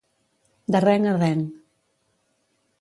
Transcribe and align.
De 0.75 0.79
reng 0.85 1.03
a 1.11 1.13
reng. 1.21 1.41